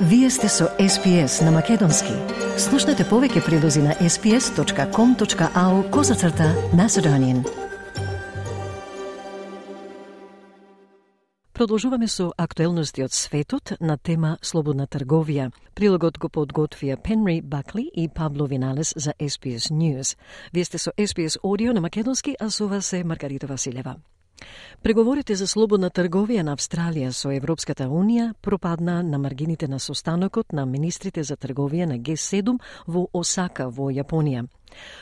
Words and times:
Вие 0.00 0.30
сте 0.30 0.48
со 0.48 0.64
SPS 0.78 1.44
на 1.44 1.50
Македонски. 1.50 2.12
Слушнете 2.60 3.04
повеќе 3.08 3.40
прилози 3.40 3.80
на 3.80 3.94
sps.com.au 3.96 5.90
козацрта 5.90 6.52
на 6.76 6.88
Седонин. 6.88 7.44
Продолжуваме 11.52 12.08
со 12.08 12.28
актуелности 12.36 13.02
од 13.02 13.12
светот 13.12 13.72
на 13.80 13.96
тема 13.96 14.36
слободна 14.42 14.84
трговија. 14.86 15.48
Прилогот 15.74 16.18
го 16.18 16.28
подготвија 16.28 17.00
Пенри 17.00 17.40
Бакли 17.40 17.88
и 17.94 18.08
Пабло 18.08 18.46
Виналес 18.46 18.92
за 18.96 19.14
SPS 19.20 19.72
News. 19.72 20.18
Вие 20.52 20.64
сте 20.64 20.78
со 20.78 20.90
SPS 20.90 21.40
Audio 21.40 21.72
на 21.72 21.80
Македонски, 21.80 22.36
а 22.40 22.50
со 22.50 22.68
вас 22.68 22.92
е 22.92 23.04
Маргарита 23.04 23.46
Василева. 23.46 23.96
Преговорите 24.82 25.34
за 25.34 25.46
слободна 25.50 25.88
трговија 25.90 26.42
на 26.46 26.52
Австралија 26.56 27.12
со 27.18 27.30
Европската 27.34 27.86
Унија 28.00 28.26
пропадна 28.46 28.96
на 29.02 29.18
маргините 29.18 29.68
на 29.68 29.78
состанокот 29.78 30.52
на 30.52 30.66
министрите 30.66 31.24
за 31.24 31.36
трговија 31.36 31.86
на 31.86 31.96
Г7 31.98 32.58
во 32.86 33.08
Осака 33.12 33.68
во 33.68 33.88
Јапонија. 33.90 34.44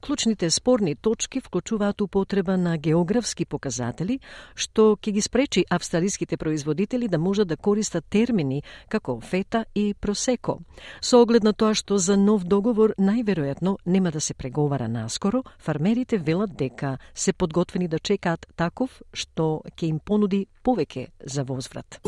Клучните 0.00 0.50
спорни 0.50 0.94
точки 0.94 1.40
вклучуваат 1.40 2.00
употреба 2.00 2.56
на 2.56 2.76
географски 2.78 3.44
показатели, 3.44 4.20
што 4.54 4.96
ќе 4.96 5.12
ги 5.12 5.20
спречи 5.20 5.64
австралиските 5.70 6.36
производители 6.36 7.08
да 7.08 7.18
можат 7.18 7.48
да 7.48 7.56
користат 7.56 8.04
термини 8.10 8.62
како 8.88 9.20
фета 9.20 9.64
и 9.74 9.94
просеко. 9.94 10.60
Со 11.00 11.22
оглед 11.22 11.42
на 11.42 11.52
тоа 11.52 11.74
што 11.74 11.98
за 11.98 12.16
нов 12.16 12.44
договор 12.44 12.94
најверојатно 12.98 13.76
нема 13.86 14.10
да 14.10 14.20
се 14.20 14.34
преговара 14.34 14.88
наскоро, 14.88 15.42
фармерите 15.58 16.18
велат 16.18 16.56
дека 16.56 16.98
се 17.14 17.32
подготвени 17.32 17.88
да 17.88 17.98
чекаат 17.98 18.46
таков 18.56 19.02
што 19.12 19.62
ќе 19.76 19.90
им 19.90 19.98
понуди 19.98 20.46
повеќе 20.64 21.08
за 21.24 21.44
возврат. 21.44 22.00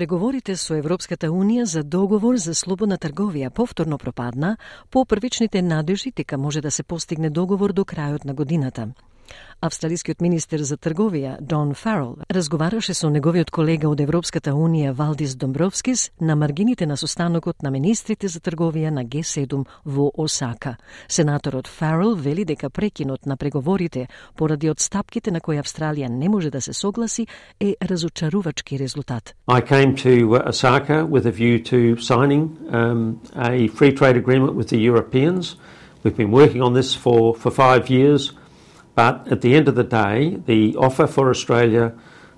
Преговорите 0.00 0.54
со 0.56 0.78
Европската 0.80 1.28
Унија 1.28 1.66
за 1.68 1.80
договор 1.84 2.38
за 2.40 2.54
слободна 2.56 2.96
трговија 2.96 3.50
повторно 3.52 3.98
пропадна 4.00 4.54
по 4.90 5.02
првичните 5.04 5.60
надежи 5.62 6.12
дека 6.16 6.38
може 6.38 6.62
да 6.64 6.70
се 6.70 6.82
постигне 6.82 7.30
договор 7.30 7.74
до 7.76 7.84
крајот 7.84 8.24
на 8.24 8.34
годината. 8.34 8.88
Австралискиот 9.60 10.22
министер 10.24 10.62
за 10.64 10.78
трговија 10.80 11.34
Дон 11.40 11.74
Фарел 11.76 12.14
разговараше 12.32 12.94
со 12.94 13.10
неговиот 13.12 13.50
колега 13.52 13.90
од 13.90 14.00
Европската 14.00 14.54
Унија 14.56 14.94
Валдис 14.96 15.34
Домбровскис 15.36 16.10
на 16.20 16.36
маргините 16.36 16.86
на 16.86 16.96
состанокот 16.96 17.62
на 17.62 17.70
министрите 17.70 18.28
за 18.28 18.40
трговија 18.40 18.88
на 18.88 19.04
Г7 19.04 19.66
во 19.84 20.10
Осака. 20.16 20.76
Сенаторот 21.08 21.68
Фарел 21.68 22.14
вели 22.16 22.44
дека 22.44 22.70
прекинот 22.70 23.26
на 23.26 23.36
преговорите 23.36 24.08
поради 24.36 24.70
одстапките 24.70 25.30
на 25.30 25.40
кои 25.40 25.60
Австралија 25.60 26.08
не 26.08 26.28
може 26.28 26.50
да 26.50 26.60
се 26.60 26.72
согласи 26.72 27.26
е 27.60 27.76
разочарувачки 27.82 28.78
резултат. 28.78 29.34
I 29.46 29.60
came 29.60 29.94
to 29.94 30.40
Osaka 30.48 31.04
with 31.04 31.26
a 31.26 31.32
view 31.32 31.62
to 31.64 32.00
signing 32.00 32.56
um, 32.72 33.20
a 33.36 33.68
free 33.68 33.92
trade 33.92 34.16
agreement 34.16 34.54
with 34.54 34.68
the 34.68 34.80
Europeans. 34.80 35.56
We've 36.02 36.16
been 36.16 36.32
working 36.32 36.62
on 36.62 36.72
this 36.72 36.94
for, 36.94 37.34
for 37.34 37.50
five 37.50 37.90
years. 37.90 38.39
But 39.00 39.32
at 39.32 39.40
the 39.40 39.54
end 39.54 39.66
of 39.66 39.76
the 39.76 39.82
day, 39.82 40.36
the 40.44 40.76
offer 40.76 41.06
for 41.06 41.30
Australia 41.30 41.94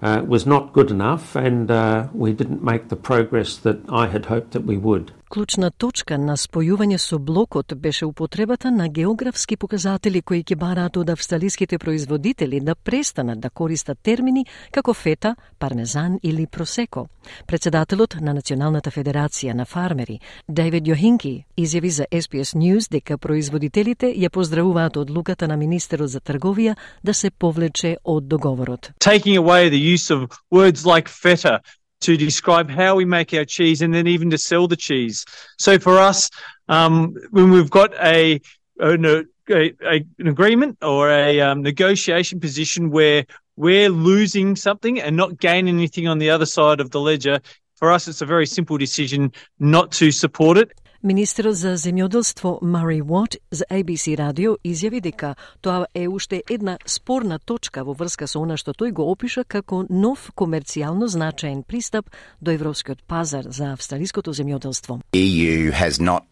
uh, 0.00 0.22
was 0.26 0.46
not 0.46 0.72
good 0.72 0.90
enough, 0.90 1.36
and 1.36 1.70
uh, 1.70 2.08
we 2.14 2.32
didn't 2.32 2.64
make 2.64 2.88
the 2.88 2.96
progress 2.96 3.58
that 3.58 3.80
I 3.90 4.06
had 4.06 4.24
hoped 4.24 4.52
that 4.52 4.64
we 4.64 4.78
would. 4.78 5.12
Клучна 5.36 5.68
точка 5.68 6.16
на 6.16 6.32
спојување 6.40 6.96
со 6.96 7.18
блокот 7.20 7.74
беше 7.76 8.06
употребата 8.06 8.70
на 8.72 8.86
географски 8.88 9.58
показатели 9.60 10.22
кои 10.22 10.40
ќе 10.40 10.56
бараат 10.56 10.96
од 10.96 11.12
австралиските 11.12 11.78
производители 11.78 12.60
да 12.60 12.74
престанат 12.74 13.42
да 13.44 13.50
користат 13.50 14.00
термини 14.02 14.46
како 14.72 14.94
фета, 14.94 15.34
пармезан 15.58 16.16
или 16.22 16.46
просеко. 16.46 17.08
Председателот 17.46 18.16
на 18.20 18.32
Националната 18.32 18.90
федерација 18.90 19.52
на 19.52 19.68
фармери, 19.68 20.20
Дейвид 20.48 20.88
Јохинки, 20.88 21.44
изјави 21.58 21.88
за 21.88 22.06
SPS 22.10 22.56
News 22.56 22.88
дека 22.88 23.18
производителите 23.18 24.14
ја 24.16 24.30
поздравуваат 24.30 24.96
одлуката 24.96 25.48
на 25.48 25.56
министерот 25.56 26.08
за 26.08 26.20
трговија 26.20 26.76
да 27.04 27.14
се 27.14 27.30
повлече 27.30 27.98
од 28.04 28.24
договорот. 28.24 28.92
Taking 29.04 29.36
away 29.36 29.68
the 29.68 29.84
use 29.96 30.08
of 30.08 30.30
words 30.50 30.86
like 30.86 31.12
feta 31.12 31.60
to 32.00 32.16
describe 32.16 32.70
how 32.70 32.94
we 32.94 33.04
make 33.04 33.32
our 33.34 33.44
cheese 33.44 33.82
and 33.82 33.92
then 33.94 34.06
even 34.06 34.30
to 34.30 34.38
sell 34.38 34.68
the 34.68 34.76
cheese. 34.76 35.24
So 35.58 35.78
for 35.78 35.98
us, 35.98 36.30
um, 36.68 37.14
when 37.30 37.50
we've 37.50 37.70
got 37.70 37.94
a, 37.94 38.40
a, 38.80 39.24
a 39.50 40.04
an 40.18 40.28
agreement 40.28 40.78
or 40.82 41.10
a 41.10 41.40
um, 41.40 41.62
negotiation 41.62 42.40
position 42.40 42.90
where 42.90 43.24
we're 43.56 43.88
losing 43.88 44.56
something 44.56 45.00
and 45.00 45.16
not 45.16 45.38
gaining 45.38 45.76
anything 45.76 46.06
on 46.08 46.18
the 46.18 46.30
other 46.30 46.46
side 46.46 46.80
of 46.80 46.90
the 46.90 47.00
ledger, 47.00 47.40
for 47.76 47.92
us, 47.92 48.08
it's 48.08 48.22
a 48.22 48.26
very 48.26 48.46
simple 48.46 48.78
decision 48.78 49.32
not 49.58 49.92
to 49.92 50.10
support 50.10 50.58
it. 50.58 50.72
Министерот 51.02 51.56
за 51.56 51.76
земјоделство 51.76 52.58
Мари 52.62 53.02
Уот 53.02 53.36
за 53.50 53.64
ABC 53.70 54.16
радио 54.16 54.56
изјави 54.64 55.00
дека 55.00 55.34
тоа 55.60 55.86
е 55.94 56.08
уште 56.08 56.42
една 56.50 56.78
спорна 56.86 57.38
точка 57.38 57.84
во 57.84 57.92
врска 57.92 58.26
со 58.26 58.40
она 58.40 58.56
што 58.56 58.72
тој 58.72 58.92
го 58.92 59.10
опиша 59.12 59.44
како 59.44 59.84
нов 59.90 60.30
комерцијално 60.36 61.08
значаен 61.08 61.62
пристап 61.62 62.08
до 62.40 62.50
европскиот 62.50 63.02
пазар 63.06 63.44
за 63.50 63.72
австралиското 63.72 64.32
земјоделство. 64.32 65.00
EU 65.12 65.72
has 65.72 66.00
not 66.00 66.24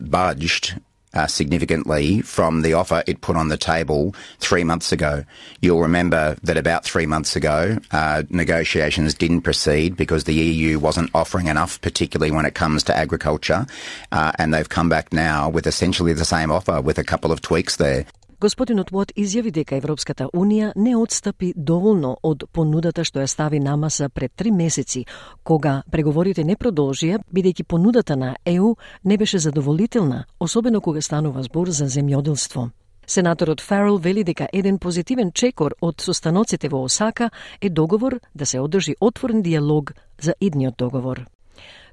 budged 0.00 0.78
uh, 1.14 1.26
significantly 1.26 2.20
from 2.22 2.62
the 2.62 2.74
offer 2.74 3.02
it 3.06 3.20
put 3.20 3.36
on 3.36 3.48
the 3.48 3.56
table 3.56 4.14
three 4.38 4.64
months 4.64 4.92
ago. 4.92 5.24
You'll 5.60 5.80
remember 5.80 6.36
that 6.42 6.56
about 6.56 6.84
three 6.84 7.06
months 7.06 7.36
ago, 7.36 7.78
uh, 7.90 8.22
negotiations 8.30 9.14
didn't 9.14 9.42
proceed 9.42 9.96
because 9.96 10.24
the 10.24 10.34
EU 10.34 10.78
wasn't 10.78 11.10
offering 11.14 11.46
enough, 11.46 11.80
particularly 11.80 12.30
when 12.30 12.44
it 12.44 12.54
comes 12.54 12.84
to 12.84 12.96
agriculture. 12.96 13.66
Uh, 14.12 14.32
and 14.38 14.54
they've 14.54 14.68
come 14.68 14.88
back 14.88 15.12
now 15.12 15.48
with 15.48 15.66
essentially 15.66 16.12
the 16.12 16.24
same 16.24 16.50
offer 16.50 16.80
with 16.80 16.98
a 16.98 17.04
couple 17.04 17.32
of 17.32 17.40
tweaks 17.40 17.76
there. 17.76 18.06
Господинот 18.40 18.88
Уот 18.92 19.10
изјави 19.20 19.50
дека 19.52 19.76
Европската 19.76 20.24
Унија 20.32 20.70
не 20.74 20.94
отстапи 20.96 21.50
доволно 21.56 22.14
од 22.24 22.46
понудата 22.56 23.04
што 23.04 23.20
ја 23.20 23.26
стави 23.28 23.58
на 23.60 23.74
маса 23.76 24.08
пред 24.08 24.32
три 24.32 24.50
месеци, 24.50 25.02
кога 25.44 25.82
преговорите 25.92 26.44
не 26.44 26.56
продолжија, 26.56 27.18
бидејќи 27.34 27.66
понудата 27.68 28.16
на 28.16 28.36
ЕУ 28.46 28.76
не 29.04 29.18
беше 29.18 29.38
задоволителна, 29.38 30.24
особено 30.40 30.80
кога 30.80 31.02
станува 31.02 31.42
збор 31.42 31.68
за 31.68 31.84
земјоделство. 31.84 32.70
Сенаторот 33.06 33.60
Фарел 33.60 33.98
вели 33.98 34.24
дека 34.24 34.48
еден 34.52 34.78
позитивен 34.78 35.32
чекор 35.32 35.74
од 35.82 36.00
состаноците 36.00 36.68
во 36.68 36.80
Осака 36.84 37.30
е 37.60 37.68
договор 37.68 38.20
да 38.34 38.46
се 38.46 38.60
одржи 38.60 38.96
отворен 39.00 39.42
диалог 39.42 39.92
за 40.20 40.34
идниот 40.40 40.76
договор. 40.78 41.26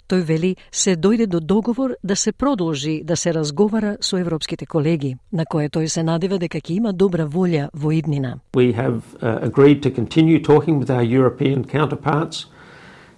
Тој 0.07 0.23
вели 0.23 0.55
се 0.71 0.95
дојде 0.95 1.27
до 1.27 1.39
договор 1.39 1.95
да 2.03 2.15
се 2.15 2.31
продолжи 2.31 3.01
да 3.03 3.15
се 3.15 3.33
разговара 3.33 3.97
со 4.01 4.17
европските 4.17 4.65
колеги, 4.65 5.17
на 5.33 5.45
кое 5.45 5.69
тој 5.69 5.87
се 5.87 6.03
надева 6.03 6.39
дека 6.39 6.61
ќе 6.61 6.77
има 6.77 6.93
добра 6.93 7.27
волја 7.27 7.69
во 7.73 7.91
иднина. 7.91 8.39
We 8.55 8.73
have 8.73 9.01
uh, 9.21 9.39
agreed 9.41 9.83
to 9.83 9.91
continue 9.91 10.39
talking 10.39 10.79
with 10.79 10.89
our 10.89 11.03
European 11.03 11.65
counterparts 11.65 12.47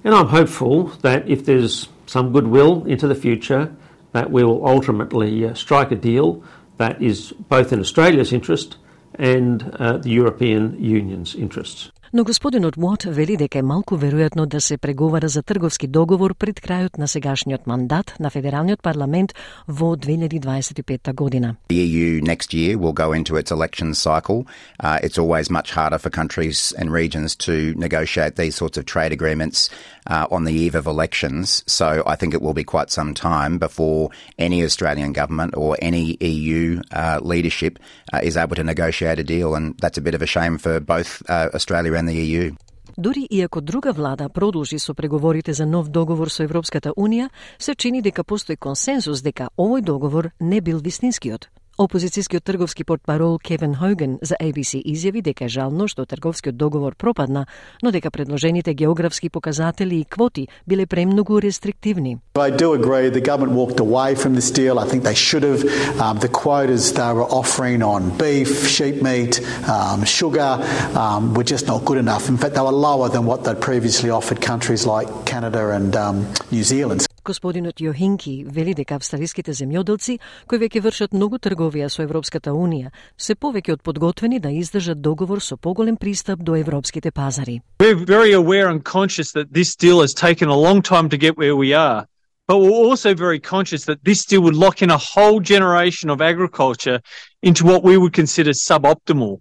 and 0.03 0.15
I'm 0.15 0.27
hopeful 0.27 0.91
that 1.01 1.27
if 1.27 1.45
there's 1.45 1.89
some 2.05 2.31
goodwill 2.31 2.85
into 2.85 3.07
the 3.07 3.15
future 3.15 3.69
that 4.13 4.31
we 4.31 4.43
will 4.43 4.65
ultimately 4.65 5.45
uh, 5.45 5.53
strike 5.53 5.91
a 5.91 5.95
deal 5.95 6.41
that 6.77 7.01
is 7.01 7.33
both 7.49 7.71
in 7.71 7.79
Australia's 7.79 8.33
interest 8.33 8.77
and 9.15 9.63
uh, 9.79 9.97
the 9.97 10.09
European 10.09 10.75
Union's 10.79 11.35
interests. 11.35 11.91
Но 12.13 12.23
господинот 12.23 12.77
Мот 12.77 13.03
вели 13.03 13.37
дека 13.37 13.59
е 13.59 13.61
малку 13.61 13.93
веројатно 13.95 14.45
да 14.45 14.61
се 14.61 14.77
преговара 14.77 15.27
за 15.27 15.43
трговски 15.43 15.87
договор 15.87 16.33
пред 16.33 16.57
крајот 16.59 16.97
на 16.97 17.07
сегашниот 17.07 17.67
мандат 17.67 18.15
на 18.19 18.29
Федералниот 18.29 18.81
парламент 18.81 19.35
во 19.67 19.95
2025 19.95 21.13
година. 21.13 21.55
The 21.69 21.85
EU 21.85 22.21
next 22.21 22.53
year 22.53 22.77
will 22.77 22.93
go 22.93 23.13
into 23.13 23.37
its 23.37 23.51
election 23.51 23.93
cycle. 23.93 24.47
Uh, 24.79 24.97
it's 25.03 25.19
always 25.19 25.51
much 25.51 25.69
harder 25.71 25.99
for 25.99 26.09
countries 26.09 26.73
and 26.79 26.91
regions 26.91 27.35
to 27.35 27.77
negotiate 27.77 28.35
these 28.37 28.55
sorts 28.55 28.77
of 28.77 28.85
trade 28.85 29.13
agreements 29.13 29.69
uh, 30.08 30.26
on 30.30 30.44
the 30.44 30.52
eve 30.52 30.74
of 30.74 30.86
elections. 30.86 31.62
So 31.66 32.02
I 32.06 32.16
think 32.16 32.34
it 32.34 32.42
will 32.42 32.54
be 32.54 32.64
quite 32.64 32.90
some 32.90 33.14
time 33.14 33.58
before 33.58 34.10
any 34.38 34.62
Australian 34.64 35.12
government 35.12 35.56
or 35.56 35.76
any 35.80 36.16
EU 36.20 36.82
uh, 36.92 37.20
leadership 37.22 37.78
uh, 38.12 38.20
is 38.22 38.36
able 38.36 38.56
to 38.56 38.64
negotiate 38.64 39.18
a 39.18 39.24
deal. 39.24 39.54
And 39.54 39.76
that's 39.78 39.98
a 39.98 40.02
bit 40.02 40.14
of 40.14 40.22
a 40.22 40.26
shame 40.26 40.58
for 40.58 40.80
both 40.80 41.22
uh, 41.28 41.50
Australia 41.54 41.94
and 41.94 42.08
the 42.08 42.14
EU. 42.14 42.52
Дури 42.98 43.26
иако 43.30 43.60
друга 43.60 43.92
влада 43.92 44.28
продолжи 44.28 44.78
со 44.78 44.94
преговорите 44.94 45.52
за 45.52 45.66
нов 45.66 45.88
договор 45.88 46.28
со 46.28 46.42
Европската 46.42 46.90
Унија, 46.90 47.28
се 47.58 47.74
чини 47.74 48.02
дека 48.02 48.24
постои 48.24 48.56
консензус 48.56 49.22
дека 49.22 49.48
овој 49.58 49.82
договор 49.82 50.30
не 50.40 50.60
бил 50.60 50.78
вистинскиот. 50.78 51.48
Опозицијскиот 51.79 52.43
трговски 52.43 52.83
портпарол 52.83 53.37
Кевин 53.39 53.71
Хоген 53.79 54.17
за 54.21 54.35
ABC 54.43 54.81
изјави 54.83 55.21
дека 55.23 55.45
е 55.47 55.53
жално 55.53 55.85
што 55.87 56.03
трговскиот 56.03 56.57
договор 56.59 56.97
пропадна, 56.99 57.45
но 57.81 57.91
дека 57.95 58.11
предложените 58.11 58.73
географски 58.73 59.29
показатели 59.29 60.01
и 60.01 60.03
квоти 60.03 60.47
биле 60.67 60.85
премногу 60.85 61.39
рестриктивни. 61.39 62.17
I 62.35 62.51
do 62.51 62.73
agree 62.73 63.09
the 63.09 63.21
government 63.21 63.55
walked 63.55 63.79
away 63.79 64.13
from 64.13 64.35
this 64.35 64.51
deal. 64.51 64.77
I 64.77 64.85
think 64.89 65.03
they 65.03 65.15
should 65.15 65.43
have. 65.43 65.63
Um, 66.03 66.19
the 66.19 66.27
quotas 66.27 66.91
they 66.99 67.13
were 67.13 67.29
offering 67.41 67.81
on 67.81 68.01
beef, 68.17 68.67
sheep 68.67 69.01
meat, 69.01 69.39
um, 69.75 70.03
sugar 70.03 70.59
um, 71.03 71.33
were 71.33 71.47
just 71.53 71.65
not 71.67 71.85
good 71.85 71.99
enough. 72.05 72.27
In 72.27 72.37
fact, 72.37 72.55
they 72.55 72.65
were 72.69 72.79
lower 72.89 73.07
than 73.07 73.23
what 73.23 73.45
they'd 73.45 73.61
previously 73.61 74.09
offered 74.09 74.41
countries 74.41 74.85
like 74.85 75.07
Canada 75.25 75.69
and 75.77 75.95
um, 75.95 76.27
New 76.51 76.63
Zealand. 76.63 77.08
Господинот 77.29 77.77
Јохинки 77.77 78.41
вели 78.49 78.73
дека 78.73 78.95
австралиските 78.97 79.53
земјоделци, 79.53 80.15
кои 80.49 80.57
веќе 80.57 80.81
вршат 80.81 81.11
многу 81.13 81.37
трговија 81.37 81.85
со 81.93 82.01
Европската 82.01 82.49
Унија, 82.57 82.89
се 83.17 83.35
повеќе 83.35 83.75
од 83.75 83.83
подготвени 83.85 84.39
да 84.41 84.49
издржат 84.49 84.97
договор 85.05 85.37
со 85.45 85.57
поголем 85.57 85.97
пристап 85.97 86.41
до 86.41 86.55
европските 86.57 87.11
пазари. 87.11 87.61
We're 87.79 88.01
very 88.05 88.33
aware 88.33 88.67
and 88.71 88.81
conscious 88.83 89.31
that 89.33 89.53
this 89.53 89.75
deal 89.75 90.01
has 90.01 90.15
taken 90.15 90.49
a 90.49 90.57
long 90.57 90.81
time 90.81 91.07
to 91.09 91.17
get 91.17 91.37
where 91.37 91.55
we 91.55 91.71
are. 91.75 92.07
But 92.47 92.57
we're 92.61 92.89
also 92.89 93.13
very 93.13 93.39
conscious 93.39 93.85
that 93.85 94.03
this 94.03 94.25
deal 94.25 94.41
would 94.41 94.55
lock 94.55 94.81
in 94.81 94.89
a 94.89 94.97
whole 94.97 95.39
generation 95.39 96.09
of 96.09 96.19
agriculture 96.19 96.99
into 97.43 97.63
what 97.63 97.83
we 97.83 97.95
would 97.95 98.13
consider 98.13 98.53
suboptimal. 98.53 99.37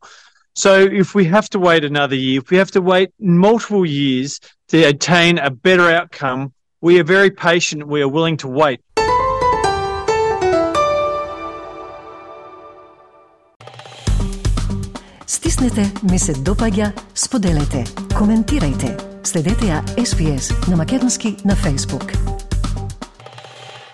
So 0.55 0.73
if 1.03 1.15
we 1.15 1.25
have 1.25 1.49
to 1.51 1.59
wait 1.59 1.85
another 1.85 2.17
year, 2.17 2.41
if 2.43 2.51
we 2.51 2.59
have 2.59 2.73
to 2.73 2.83
wait 2.83 3.09
multiple 3.19 3.87
years 3.87 4.41
to 4.69 4.83
attain 4.83 5.39
a 5.39 5.51
better 5.51 5.89
outcome, 5.89 6.53
we 6.81 6.99
are 7.01 7.05
very 7.05 7.31
patient. 7.31 7.87
We 7.87 8.03
are 8.03 8.09
willing 8.09 8.37
to 8.39 8.49
wait. 8.49 8.81
Стиснете, 15.27 15.93
ми 16.11 16.19
се 16.19 16.33
допаѓа, 16.33 16.93
споделете, 17.15 17.85
коментирајте. 18.15 18.97
Следете 19.25 19.67
ја 19.67 19.83
SPS 19.97 20.71
на 20.71 20.77
Македонски 20.77 21.37
на 21.45 21.55
Facebook. 21.55 22.38